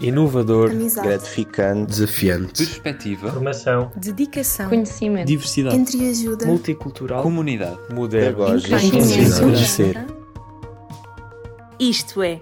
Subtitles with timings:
[0.00, 8.46] inovador, amizade, gratificante, desafiante, perspectiva, formação, dedicação, conhecimento, diversidade, entreajuda, multicultural, comunidade, moderno,
[9.38, 10.06] conhecer.
[11.78, 12.40] Isto é.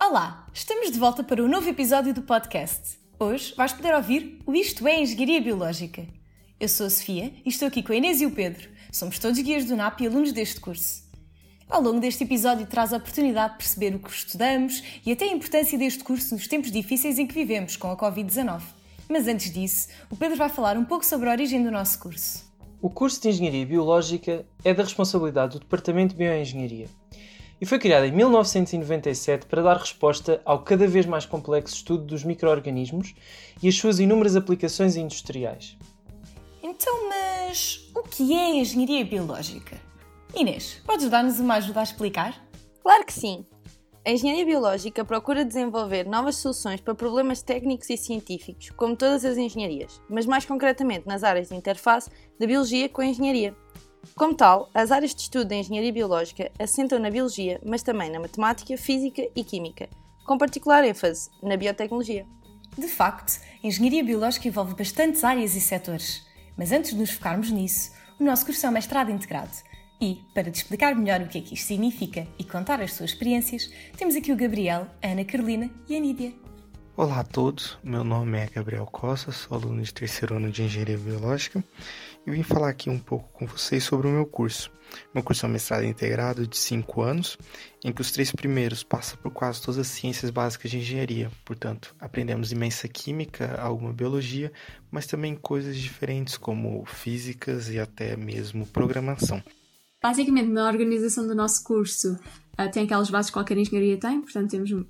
[0.00, 2.98] Olá, estamos de volta para um novo episódio do podcast.
[3.18, 6.06] Hoje vais poder ouvir o Isto é Engenharia Biológica.
[6.60, 8.68] Eu sou a Sofia e estou aqui com a Inês e o Pedro.
[8.92, 11.05] Somos todos guias do NAP e alunos deste curso.
[11.68, 15.32] Ao longo deste episódio traz a oportunidade de perceber o que estudamos e até a
[15.32, 18.62] importância deste curso nos tempos difíceis em que vivemos com a Covid-19.
[19.08, 22.44] Mas antes disso, o Pedro vai falar um pouco sobre a origem do nosso curso.
[22.80, 26.86] O curso de Engenharia Biológica é da responsabilidade do Departamento de Bioengenharia
[27.60, 32.22] e foi criado em 1997 para dar resposta ao cada vez mais complexo estudo dos
[32.22, 33.14] micro-organismos
[33.60, 35.76] e as suas inúmeras aplicações industriais.
[36.62, 39.85] Então, mas o que é Engenharia Biológica?
[40.38, 42.46] Inês, podes dar-nos uma ajuda a explicar?
[42.82, 43.46] Claro que sim!
[44.06, 49.38] A engenharia biológica procura desenvolver novas soluções para problemas técnicos e científicos, como todas as
[49.38, 53.56] engenharias, mas mais concretamente nas áreas de interface da biologia com a engenharia.
[54.14, 58.20] Como tal, as áreas de estudo da engenharia biológica assentam na biologia, mas também na
[58.20, 59.88] matemática, física e química,
[60.26, 62.26] com particular ênfase na biotecnologia.
[62.76, 66.26] De facto, a engenharia biológica envolve bastantes áreas e setores.
[66.58, 69.50] Mas antes de nos focarmos nisso, o nosso curso é um mestrado integrado.
[70.00, 73.10] E, para te explicar melhor o que é que isto significa e contar as suas
[73.10, 76.34] experiências, temos aqui o Gabriel, a Ana Carolina e a Nídia.
[76.94, 80.96] Olá a todos, meu nome é Gabriel Costa, sou aluno de terceiro ano de Engenharia
[80.98, 81.64] Biológica
[82.26, 84.70] e vim falar aqui um pouco com vocês sobre o meu curso.
[85.14, 87.38] Meu curso é um mestrado integrado de 5 anos,
[87.84, 91.30] em que os três primeiros passam por quase todas as ciências básicas de engenharia.
[91.44, 94.52] Portanto, aprendemos imensa química, alguma biologia,
[94.90, 99.42] mas também coisas diferentes como físicas e até mesmo programação.
[100.06, 104.48] Basicamente, na organização do nosso curso, uh, tem aquelas bases que qualquer engenharia tem, portanto,
[104.48, 104.84] temos, uh,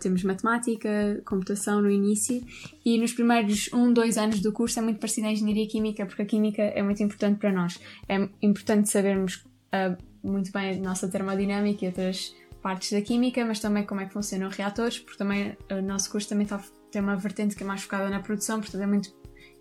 [0.00, 2.44] temos matemática, computação no início,
[2.84, 6.22] e nos primeiros um, dois anos do curso é muito parecido à engenharia química, porque
[6.22, 7.78] a química é muito importante para nós.
[8.08, 9.36] É importante sabermos
[9.72, 14.06] uh, muito bem a nossa termodinâmica e outras partes da química, mas também como é
[14.06, 16.60] que funcionam os reatores, porque também o nosso curso também tá,
[16.90, 19.14] tem uma vertente que é mais focada na produção, portanto é muito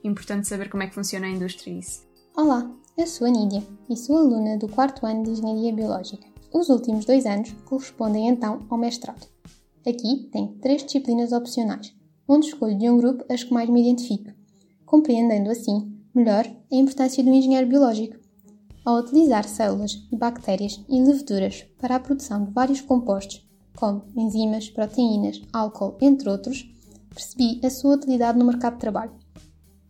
[0.03, 2.08] importante saber como é que funciona a indústria isso.
[2.36, 6.28] Olá, eu sou a Nídia e sou aluna do quarto ano de Engenharia Biológica.
[6.54, 9.28] Os últimos dois anos correspondem então ao mestrado.
[9.86, 11.94] Aqui tem três disciplinas opcionais,
[12.28, 14.31] onde escolho de um grupo as que mais me identifico,
[14.86, 18.18] compreendendo assim melhor a importância do engenheiro biológico.
[18.86, 23.44] Ao utilizar células bactérias e leveduras para a produção de vários compostos,
[23.75, 26.72] como enzimas, proteínas, álcool, entre outros,
[27.10, 29.23] percebi a sua utilidade no mercado de trabalho.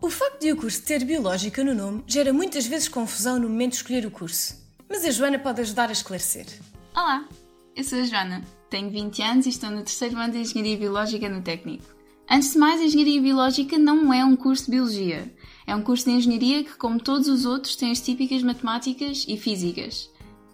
[0.04, 3.72] O facto de o curso ter biológica no nome gera muitas vezes confusão no momento
[3.72, 4.54] de escolher o curso.
[4.90, 6.46] Mas a Joana pode ajudar a esclarecer.
[6.94, 7.26] Olá,
[7.74, 11.30] eu sou a Joana, tenho 20 anos e estou no terceiro ano de Engenharia Biológica
[11.30, 11.86] no Técnico.
[12.30, 15.34] Antes de mais, Engenharia Biológica não é um curso de Biologia.
[15.66, 19.38] É um curso de Engenharia que, como todos os outros, tem as típicas matemáticas e
[19.38, 20.10] físicas.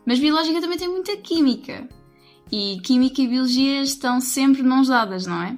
[0.05, 1.89] Mas Biológica também tem muita Química.
[2.51, 5.57] E Química e Biologia estão sempre mãos dadas, não é?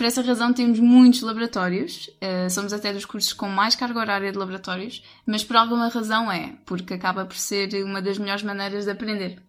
[0.00, 4.32] Por essa razão temos muitos laboratórios, uh, somos até dos cursos com mais carga horária
[4.32, 8.86] de laboratórios, mas por alguma razão é, porque acaba por ser uma das melhores maneiras
[8.86, 9.42] de aprender.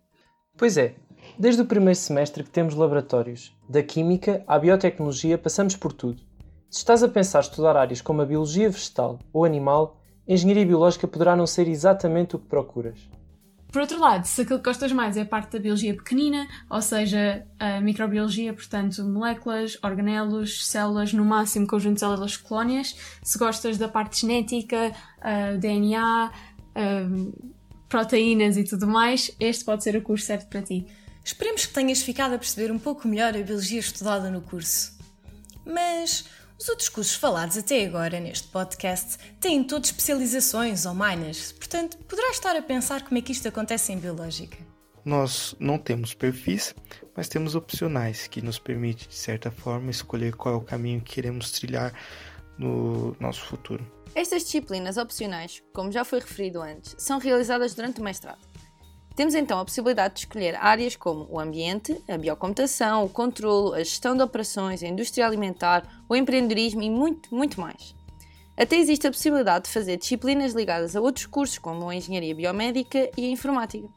[0.58, 0.96] Pois é,
[1.40, 6.22] desde o primeiro semestre que temos laboratórios, da química à biotecnologia passamos por tudo.
[6.70, 11.34] Se estás a pensar estudar áreas como a biologia vegetal ou animal, engenharia biológica poderá
[11.34, 13.00] não ser exatamente o que procuras.
[13.72, 16.82] Por outro lado, se aquilo que gostas mais é a parte da biologia pequenina, ou
[16.82, 23.78] seja, a microbiologia, portanto, moléculas, organelos, células, no máximo conjunto de células colónias, se gostas
[23.78, 24.92] da parte genética,
[25.58, 26.32] DNA,
[27.88, 30.86] proteínas e tudo mais, este pode ser o curso certo para ti.
[31.24, 35.00] Esperemos que tenhas ficado a perceber um pouco melhor a biologia estudada no curso.
[35.66, 36.26] Mas
[36.62, 42.36] os outros cursos falados até agora neste podcast têm todos especializações ou minors, portanto, poderás
[42.36, 44.58] estar a pensar como é que isto acontece em biológica.
[45.04, 46.76] Nós não temos perfis,
[47.18, 51.16] mas temos opcionais que nos permite, de certa forma, escolher qual é o caminho que
[51.16, 51.92] queremos trilhar
[52.60, 53.84] no nosso futuro.
[54.14, 58.51] Estas disciplinas opcionais, como já foi referido antes, são realizadas durante o mestrado.
[59.16, 63.80] Temos então a possibilidade de escolher áreas como o ambiente, a biocomputação, o controlo, a
[63.80, 67.94] gestão de operações, a indústria alimentar, o empreendedorismo e muito, muito mais.
[68.56, 73.10] Até existe a possibilidade de fazer disciplinas ligadas a outros cursos, como a engenharia biomédica
[73.18, 73.88] e a informática.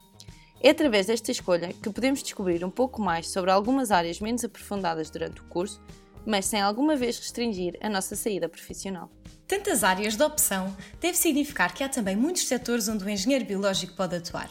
[0.60, 5.10] É através desta escolha que podemos descobrir um pouco mais sobre algumas áreas menos aprofundadas
[5.10, 5.80] durante o curso,
[6.24, 9.10] mas sem alguma vez restringir a nossa saída profissional.
[9.46, 13.94] Tantas áreas de opção deve significar que há também muitos setores onde o engenheiro biológico
[13.94, 14.48] pode atuar.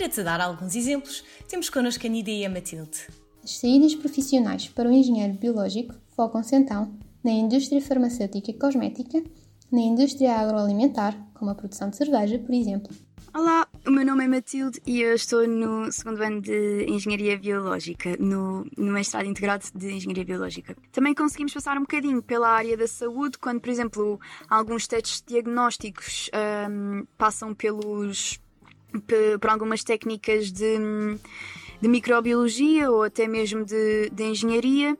[0.00, 3.06] Para te dar alguns exemplos, temos connosco a Nídia e a Matilde.
[3.44, 9.22] As As saídas profissionais para o engenheiro biológico focam-se então na indústria farmacêutica e cosmética,
[9.70, 12.96] na indústria agroalimentar, como a produção de cerveja, por exemplo.
[13.34, 18.16] Olá, o meu nome é Matilde e eu estou no segundo ano de Engenharia Biológica,
[18.18, 20.74] no, no mestrado integrado de Engenharia Biológica.
[20.92, 24.18] Também conseguimos passar um bocadinho pela área da saúde, quando, por exemplo,
[24.48, 26.30] alguns testes diagnósticos
[26.70, 28.40] um, passam pelos,
[29.40, 30.76] por algumas técnicas de,
[31.80, 34.96] de microbiologia ou até mesmo de, de engenharia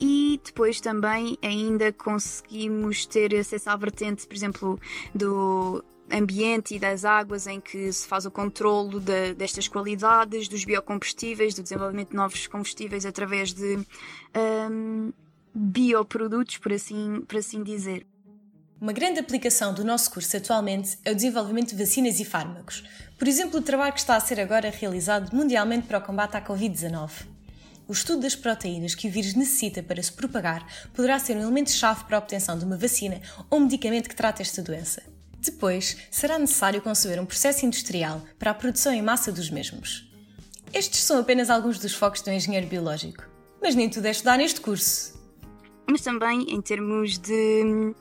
[0.00, 4.80] e depois também ainda conseguimos ter acesso à vertente, por exemplo,
[5.14, 10.64] do ambiente e das águas em que se faz o controlo de, destas qualidades, dos
[10.64, 13.78] biocombustíveis, do desenvolvimento de novos combustíveis através de
[14.70, 15.12] um,
[15.54, 18.06] bioprodutos, por assim, por assim dizer.
[18.80, 22.82] Uma grande aplicação do nosso curso atualmente é o desenvolvimento de vacinas e fármacos.
[23.18, 26.40] Por exemplo, o trabalho que está a ser agora realizado mundialmente para o combate à
[26.40, 27.10] Covid-19.
[27.86, 32.04] O estudo das proteínas que o vírus necessita para se propagar poderá ser um elemento-chave
[32.04, 35.02] para a obtenção de uma vacina ou um medicamento que trate esta doença.
[35.38, 40.10] Depois, será necessário conceber um processo industrial para a produção em massa dos mesmos.
[40.72, 43.28] Estes são apenas alguns dos focos do engenheiro biológico.
[43.60, 45.20] Mas nem tudo é estudar neste curso.
[45.86, 47.94] Mas também em termos de.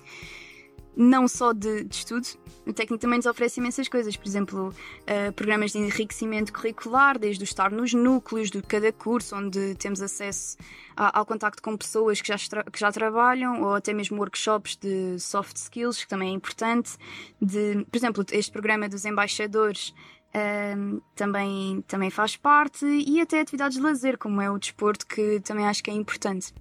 [0.95, 2.27] Não só de, de estudo,
[2.65, 7.43] o técnico também nos oferece imensas coisas, por exemplo, uh, programas de enriquecimento curricular, desde
[7.43, 10.57] o estar nos núcleos de cada curso, onde temos acesso
[10.95, 15.19] a, ao contacto com pessoas que já, que já trabalham, ou até mesmo workshops de
[15.19, 16.97] soft skills, que também é importante.
[17.41, 19.89] De, por exemplo, este programa dos embaixadores
[20.35, 25.39] uh, também, também faz parte, e até atividades de lazer, como é o desporto, que
[25.39, 26.53] também acho que é importante.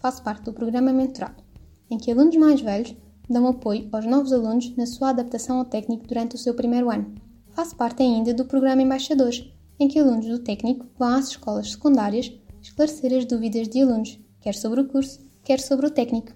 [0.00, 1.42] Faço parte do programa Mentorado,
[1.90, 2.96] em que alunos mais velhos
[3.28, 7.14] dão apoio aos novos alunos na sua adaptação ao técnico durante o seu primeiro ano.
[7.50, 9.46] Faço parte ainda do programa Embaixadores,
[9.78, 14.54] em que alunos do técnico vão às escolas secundárias esclarecer as dúvidas de alunos, quer
[14.54, 16.32] sobre o curso, quer sobre o técnico.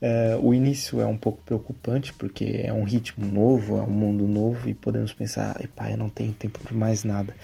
[0.00, 4.26] Uh, o início é um pouco preocupante porque é um ritmo novo, é um mundo
[4.28, 7.34] novo e podemos pensar, pai, eu não tenho tempo para mais nada.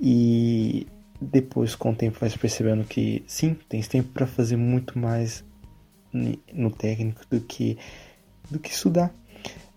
[0.00, 0.86] E
[1.20, 5.44] depois, com o tempo, vai se percebendo que sim, tem tempo para fazer muito mais
[6.52, 7.76] no técnico do que
[8.50, 9.14] do que estudar.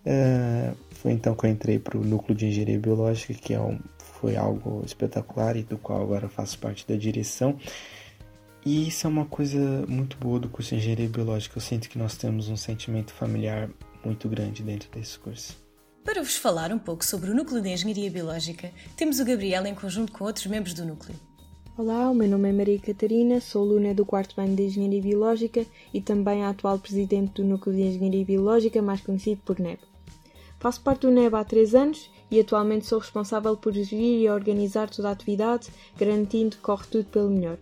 [0.06, 3.80] Uh, foi então que eu entrei para o núcleo de engenharia biológica, que é um,
[4.19, 7.57] foi algo espetacular e do qual agora faço parte da direção.
[8.66, 9.57] E isso é uma coisa
[9.88, 11.57] muito boa do curso de engenharia biológica.
[11.57, 13.69] Eu sinto que nós temos um sentimento familiar
[14.04, 15.57] muito grande dentro desse curso.
[16.04, 19.75] Para vos falar um pouco sobre o núcleo de engenharia biológica, temos o Gabriel em
[19.75, 21.29] conjunto com outros membros do núcleo.
[21.80, 25.66] Olá, o meu nome é Maria Catarina, sou aluna do quarto ano de Engenharia Biológica
[25.94, 29.80] e também a atual presidente do Núcleo de Engenharia Biológica, mais conhecido por NEB.
[30.60, 34.90] Faço parte do NEB há três anos e atualmente sou responsável por gerir e organizar
[34.90, 37.58] toda a atividade, garantindo que corre tudo pelo melhor.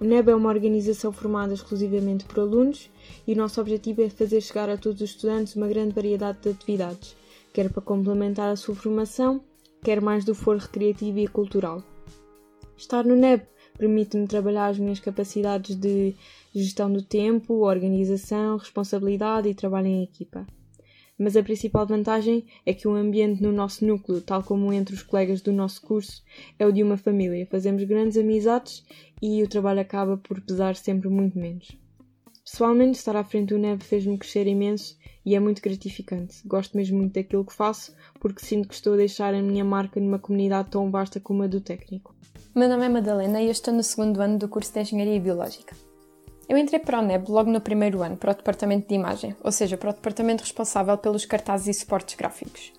[0.00, 2.88] O NEB é uma organização formada exclusivamente por alunos
[3.26, 6.48] e o nosso objetivo é fazer chegar a todos os estudantes uma grande variedade de
[6.48, 7.14] atividades,
[7.52, 9.38] quer para complementar a sua formação,
[9.84, 11.84] quer mais do foro recreativo e cultural.
[12.80, 13.42] Estar no NEB
[13.76, 16.16] permite-me trabalhar as minhas capacidades de
[16.54, 20.46] gestão do tempo, organização, responsabilidade e trabalho em equipa.
[21.18, 25.02] Mas a principal vantagem é que o ambiente no nosso núcleo, tal como entre os
[25.02, 26.24] colegas do nosso curso,
[26.58, 27.46] é o de uma família.
[27.50, 28.82] Fazemos grandes amizades
[29.20, 31.68] e o trabalho acaba por pesar sempre muito menos.
[32.50, 36.42] Pessoalmente, estar à frente do NEB fez-me crescer imenso e é muito gratificante.
[36.44, 40.00] Gosto mesmo muito daquilo que faço porque sinto que estou a deixar a minha marca
[40.00, 42.12] numa comunidade tão vasta como a do técnico.
[42.52, 45.76] Meu nome é Madalena e eu estou no segundo ano do curso de Engenharia Biológica.
[46.48, 49.52] Eu entrei para o NEB logo no primeiro ano, para o departamento de imagem, ou
[49.52, 52.72] seja, para o departamento responsável pelos cartazes e suportes gráficos.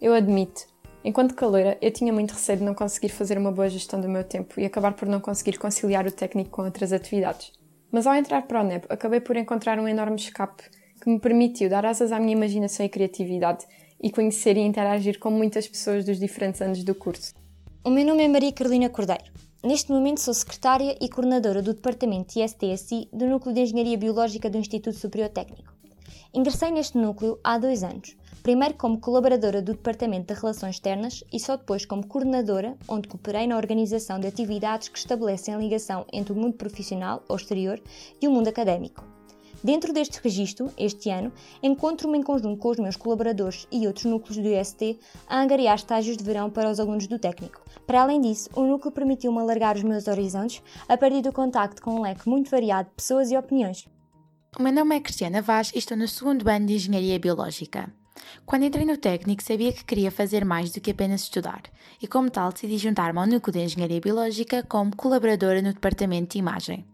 [0.00, 0.66] Eu admito,
[1.04, 4.24] enquanto caloira, eu tinha muito receio de não conseguir fazer uma boa gestão do meu
[4.24, 7.61] tempo e acabar por não conseguir conciliar o técnico com outras atividades.
[7.92, 10.62] Mas ao entrar para o NEB, acabei por encontrar um enorme escape
[10.98, 13.66] que me permitiu dar asas à minha imaginação e criatividade
[14.02, 17.34] e conhecer e interagir com muitas pessoas dos diferentes anos do curso.
[17.84, 19.30] O meu nome é Maria Carolina Cordeiro.
[19.62, 24.58] Neste momento sou secretária e coordenadora do Departamento ISTSI do Núcleo de Engenharia Biológica do
[24.58, 25.74] Instituto Superior Técnico.
[26.32, 31.38] Ingressei neste núcleo há dois anos, primeiro como colaboradora do Departamento de Relações Externas e
[31.38, 36.32] só depois como coordenadora, onde cooperei na organização de atividades que estabelecem a ligação entre
[36.32, 37.80] o mundo profissional ou exterior
[38.20, 39.04] e o mundo académico.
[39.62, 41.32] Dentro deste registro, este ano,
[41.62, 46.16] encontro-me em conjunto com os meus colaboradores e outros núcleos do IST a angariar estágios
[46.16, 47.62] de verão para os alunos do técnico.
[47.86, 51.94] Para além disso, o núcleo permitiu-me alargar os meus horizontes a partir do contacto com
[51.94, 53.86] um leque muito variado de pessoas e opiniões.
[54.58, 58.01] O meu nome é Cristiana Vaz e estou no segundo ano de Engenharia Biológica.
[58.44, 61.62] Quando entrei no técnico, sabia que queria fazer mais do que apenas estudar,
[62.00, 66.38] e como tal decidi juntar-me ao Núcleo de Engenharia Biológica como colaboradora no Departamento de
[66.38, 66.84] Imagem.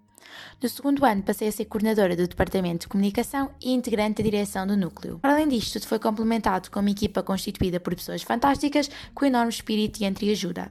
[0.62, 4.66] No segundo ano, passei a ser coordenadora do Departamento de Comunicação e integrante da direção
[4.66, 5.18] do núcleo.
[5.18, 9.50] Para além disto, tudo foi complementado com uma equipa constituída por pessoas fantásticas, com enorme
[9.50, 10.70] espírito e entreajuda.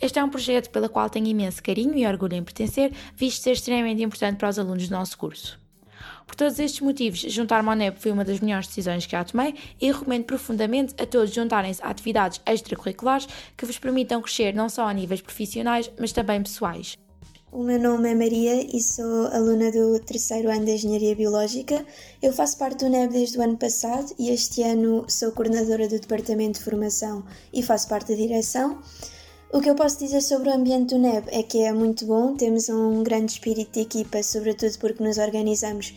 [0.00, 3.52] Este é um projeto pelo qual tenho imenso carinho e orgulho em pertencer, visto ser
[3.52, 5.63] extremamente importante para os alunos do nosso curso.
[6.26, 9.54] Por todos estes motivos, juntar-me ao NEP foi uma das melhores decisões que já tomei
[9.80, 14.88] e recomendo profundamente a todos juntarem-se a atividades extracurriculares que vos permitam crescer não só
[14.88, 16.96] a níveis profissionais, mas também pessoais.
[17.54, 21.86] O meu nome é Maria e sou aluna do terceiro ano de Engenharia Biológica.
[22.20, 26.00] Eu faço parte do NEB desde o ano passado e este ano sou coordenadora do
[26.00, 28.82] Departamento de Formação e faço parte da direção.
[29.54, 32.34] O que eu posso dizer sobre o ambiente do NEB é que é muito bom,
[32.34, 35.94] temos um grande espírito de equipa, sobretudo porque nos organizamos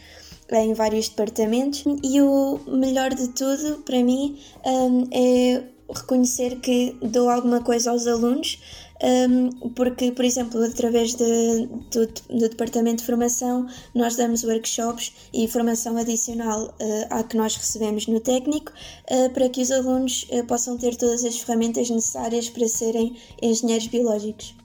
[0.51, 1.83] em vários departamentos.
[2.03, 8.05] E o melhor de tudo para mim um, é reconhecer que dou alguma coisa aos
[8.05, 8.59] alunos
[9.03, 15.47] um, porque, por exemplo, através de, do, do, Departamento de Formação, nós damos workshops e
[15.47, 18.71] formação adicional uh, à que nós recebemos no técnico,
[19.11, 23.87] uh, para que os alunos uh, possam ter todas as ferramentas necessárias para serem engenheiros
[23.87, 24.55] biológicos.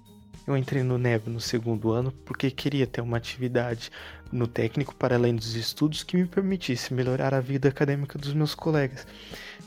[0.46, 3.90] Eu entrei no NEB no segundo ano porque queria ter uma atividade
[4.32, 8.54] no técnico para além dos estudos que me permitisse melhorar a vida acadêmica dos meus
[8.54, 9.06] colegas.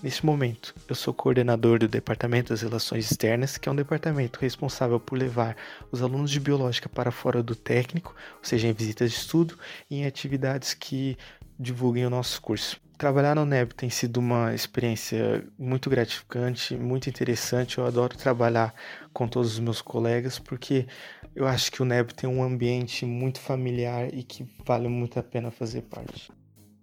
[0.01, 4.99] Neste momento, eu sou coordenador do Departamento das Relações Externas, que é um departamento responsável
[4.99, 5.55] por levar
[5.91, 9.57] os alunos de biológica para fora do técnico, ou seja, em visitas de estudo
[9.89, 11.17] e em atividades que
[11.57, 12.79] divulguem o nosso curso.
[12.97, 17.77] Trabalhar no NEB tem sido uma experiência muito gratificante, muito interessante.
[17.77, 18.73] Eu adoro trabalhar
[19.11, 20.87] com todos os meus colegas porque
[21.35, 25.23] eu acho que o NEB tem um ambiente muito familiar e que vale muito a
[25.23, 26.31] pena fazer parte.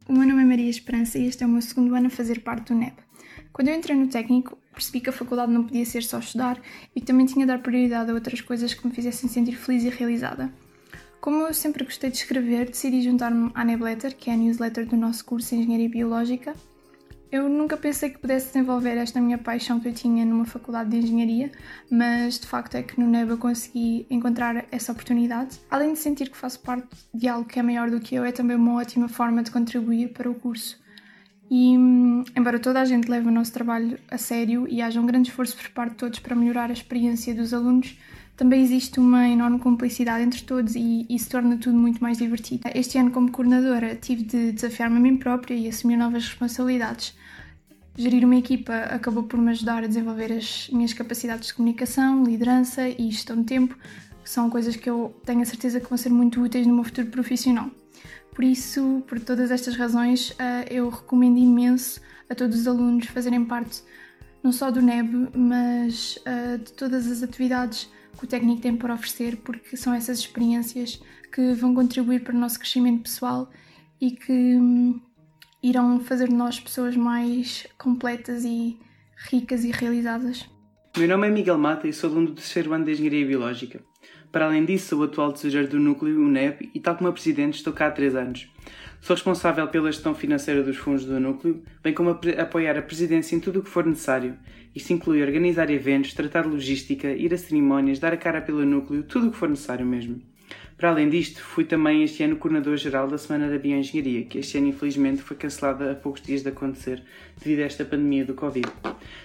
[0.07, 2.41] O meu nome é Maria Esperança e este é o meu segundo ano a fazer
[2.41, 2.95] parte do NEB.
[3.53, 6.61] Quando eu entrei no técnico, percebi que a faculdade não podia ser só estudar
[6.95, 9.85] e que também tinha de dar prioridade a outras coisas que me fizessem sentir feliz
[9.85, 10.53] e realizada.
[11.21, 14.97] Como eu sempre gostei de escrever, decidi juntar-me à Nebletter, que é a newsletter do
[14.97, 16.55] nosso curso de Engenharia Biológica.
[17.33, 20.99] Eu nunca pensei que pudesse desenvolver esta minha paixão que eu tinha numa faculdade de
[20.99, 21.51] engenharia,
[21.91, 25.59] mas de facto é que no NEB eu consegui encontrar essa oportunidade.
[25.71, 28.33] Além de sentir que faço parte de algo que é maior do que eu, é
[28.33, 30.79] também uma ótima forma de contribuir para o curso.
[31.51, 31.73] E,
[32.37, 35.57] embora toda a gente leve o nosso trabalho a sério e haja um grande esforço
[35.57, 37.99] por parte de todos para melhorar a experiência dos alunos,
[38.37, 42.69] também existe uma enorme cumplicidade entre todos e isso torna tudo muito mais divertido.
[42.75, 47.22] Este ano, como coordenadora, tive de desafiar-me a mim própria e assumir novas responsabilidades.
[47.97, 52.89] Gerir uma equipa acabou por me ajudar a desenvolver as minhas capacidades de comunicação, liderança
[52.89, 53.77] e gestão de tempo,
[54.23, 56.85] que são coisas que eu tenho a certeza que vão ser muito úteis no meu
[56.85, 57.71] futuro profissional.
[58.35, 63.45] Por isso, por todas estas razões, eh, eu recomendo imenso a todos os alunos fazerem
[63.45, 63.83] parte
[64.43, 68.95] não só do NEB, mas eh, de todas as atividades que o técnico tem para
[68.95, 73.51] oferecer, porque são essas experiências que vão contribuir para o nosso crescimento pessoal
[74.01, 75.01] e que hum,
[75.63, 78.79] irão fazer de nós pessoas mais completas e
[79.31, 80.49] ricas e realizadas.
[80.97, 83.81] Meu nome é Miguel Mata e sou aluno do terceiro ano de Engenharia Biológica.
[84.33, 87.55] Para além disso, sou o atual tesouro do núcleo UNEB e, tal como a presidente,
[87.55, 88.51] estou cá há três anos.
[89.01, 93.41] Sou responsável pela gestão financeira dos fundos do núcleo, bem como apoiar a presidência em
[93.41, 94.37] tudo o que for necessário.
[94.75, 99.29] Isto inclui organizar eventos, tratar logística, ir a cerimónias, dar a cara pelo núcleo, tudo
[99.29, 100.23] o que for necessário mesmo.
[100.83, 104.67] Para além disto, fui também este ano coordenador-geral da Semana da Bioengenharia, que este ano
[104.67, 107.05] infelizmente foi cancelada a poucos dias de acontecer
[107.39, 108.67] devido a esta pandemia do Covid.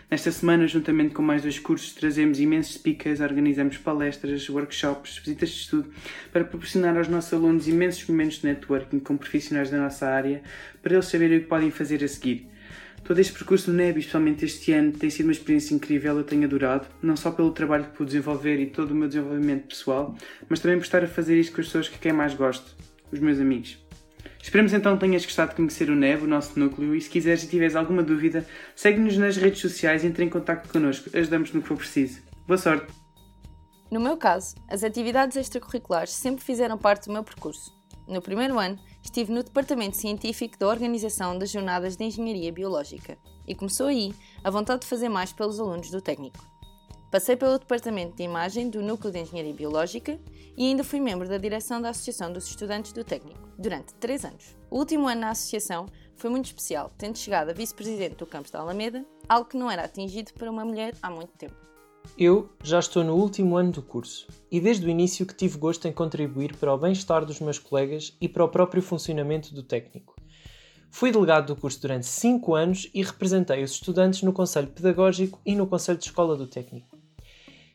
[0.08, 5.56] Nesta semana, juntamente com mais dois cursos, trazemos imensos speakers, organizamos palestras, workshops, visitas de
[5.56, 5.90] estudo,
[6.32, 10.44] para proporcionar aos nossos alunos imensos momentos de networking com profissionais da nossa área,
[10.84, 12.48] para eles saberem o que podem fazer a seguir.
[13.04, 16.44] Todo este percurso no NEB, especialmente este ano, tem sido uma experiência incrível, eu tenho
[16.44, 20.16] adorado, não só pelo trabalho que pude desenvolver e todo o meu desenvolvimento pessoal,
[20.50, 22.76] mas também por estar a fazer isto com as pessoas que quem mais gosto,
[23.12, 23.78] os meus amigos.
[24.42, 27.44] Esperemos então que tenhas gostado de conhecer o NEB, o nosso núcleo, e se quiseres
[27.44, 31.62] e tiveres alguma dúvida, segue-nos nas redes sociais e entre em contato connosco, ajudamos no
[31.62, 32.22] que for preciso.
[32.46, 32.88] Boa sorte!
[33.90, 37.72] No meu caso, as atividades extracurriculares sempre fizeram parte do meu percurso.
[38.08, 43.56] No primeiro ano, estive no Departamento Científico da Organização das Jornadas de Engenharia Biológica e
[43.56, 46.46] começou aí a vontade de fazer mais pelos alunos do técnico.
[47.10, 50.20] Passei pelo Departamento de Imagem do Núcleo de Engenharia Biológica
[50.58, 54.58] e ainda fui membro da direção da Associação dos Estudantes do Técnico, durante três anos.
[54.70, 55.86] O último ano na associação
[56.18, 59.86] foi muito especial, tendo chegado a vice-presidente do campus da Alameda, algo que não era
[59.86, 61.56] atingido para uma mulher há muito tempo.
[62.16, 65.88] Eu já estou no último ano do curso e desde o início que tive gosto
[65.88, 70.16] em contribuir para o bem-estar dos meus colegas e para o próprio funcionamento do técnico.
[70.90, 75.56] Fui delegado do curso durante 5 anos e representei os estudantes no Conselho Pedagógico e
[75.56, 76.98] no Conselho de Escola do Técnico.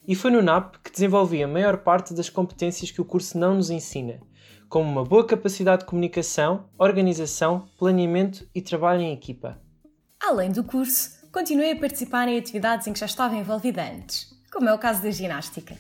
[0.07, 3.55] E foi no NAP que desenvolvi a maior parte das competências que o curso não
[3.55, 4.21] nos ensina,
[4.69, 9.61] como uma boa capacidade de comunicação, organização, planeamento e trabalho em equipa.
[10.21, 14.69] Além do curso, continuei a participar em atividades em que já estava envolvida antes, como
[14.69, 15.75] é o caso da ginástica.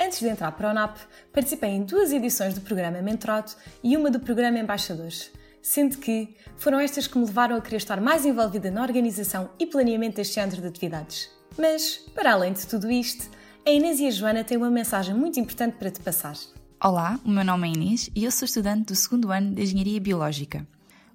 [0.00, 0.96] Antes de entrar para o NAP,
[1.30, 3.52] participei em duas edições do programa Mentorado
[3.84, 8.00] e uma do programa Embaixadores, sendo que foram estas que me levaram a querer estar
[8.00, 11.28] mais envolvida na organização e planeamento deste género de atividades.
[11.58, 13.28] Mas, para além de tudo isto,
[13.66, 16.36] a Inês e a Joana têm uma mensagem muito importante para te passar.
[16.82, 20.00] Olá, o meu nome é Inês e eu sou estudante do segundo ano de Engenharia
[20.00, 20.66] Biológica.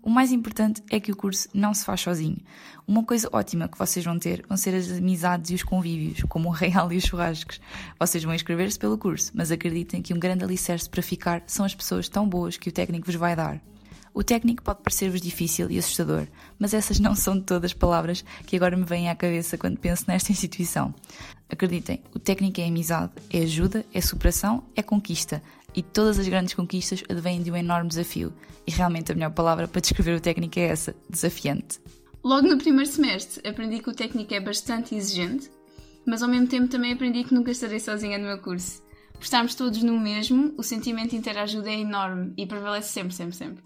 [0.06, 2.38] O mais importante é que o curso não se faz sozinho.
[2.88, 6.50] Uma coisa ótima que vocês vão ter vão ser as amizades e os convívios, como
[6.50, 7.60] o real e os churrascos.
[8.00, 11.74] Vocês vão inscrever-se pelo curso, mas acreditem que um grande alicerce para ficar são as
[11.74, 13.60] pessoas tão boas que o técnico vos vai dar.
[14.14, 16.28] O técnico pode parecer-vos difícil e assustador,
[16.60, 20.32] mas essas não são todas palavras que agora me vêm à cabeça quando penso nesta
[20.32, 20.94] instituição.
[21.50, 25.42] Acreditem, o técnico é amizade, é ajuda, é superação, é conquista.
[25.76, 28.34] E todas as grandes conquistas advêm de um enorme desafio.
[28.66, 31.80] E realmente a melhor palavra para descrever o técnico é essa: desafiante.
[32.24, 35.52] Logo no primeiro semestre aprendi que o técnico é bastante exigente,
[36.08, 38.82] mas ao mesmo tempo também aprendi que nunca estarei sozinha no meu curso.
[39.14, 43.36] Por estarmos todos no mesmo, o sentimento de interajuda é enorme e prevalece sempre, sempre,
[43.36, 43.64] sempre.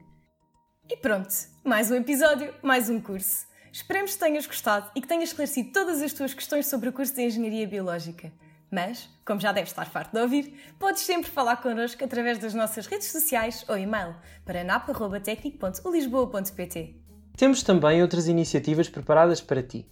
[0.89, 1.29] E pronto,
[1.63, 3.47] mais um episódio, mais um curso.
[3.71, 7.13] Esperemos que tenhas gostado e que tenhas esclarecido todas as tuas questões sobre o curso
[7.13, 8.31] de Engenharia Biológica.
[8.71, 12.85] Mas, como já deves estar farto de ouvir, podes sempre falar connosco através das nossas
[12.85, 16.95] redes sociais ou e-mail para nap.tecnico.lisboa.pt.
[17.35, 19.88] Temos também outras iniciativas preparadas para ti.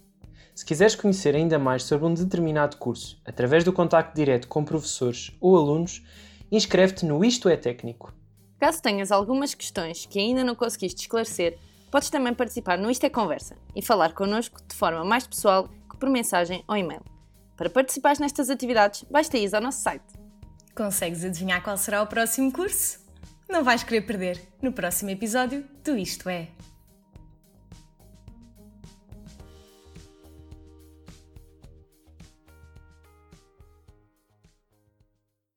[0.54, 5.32] Se quiseres conhecer ainda mais sobre um determinado curso, através do contacto direto com professores
[5.40, 6.04] ou alunos,
[6.50, 8.12] inscreve-te no Isto é Técnico.
[8.58, 11.56] Caso tenhas algumas questões que ainda não conseguiste esclarecer,
[11.90, 15.96] podes também participar no Isto é Conversa e falar connosco de forma mais pessoal que
[15.96, 17.17] por mensagem ou e-mail.
[17.58, 20.06] Para participares nestas atividades, basta ir ao nosso site.
[20.76, 23.00] Consegues adivinhar qual será o próximo curso?
[23.48, 26.50] Não vais querer perder no próximo episódio do Isto É.